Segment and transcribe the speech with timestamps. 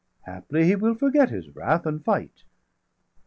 [0.21, 2.43] Haply he will forget his wrath, and fight.